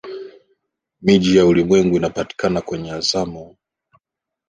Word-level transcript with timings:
miji 1.01 1.37
ya 1.37 1.45
ulimwengu 1.45 1.95
Inapatikana 1.97 2.61
kwenye 2.61 2.91
Amazon 2.91 3.25
Njia 3.25 3.25
muhimu 3.35 3.57